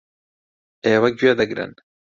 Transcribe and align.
ئێوە 0.85 1.09
گوێ 1.17 1.31
دەگرن. 1.39 1.71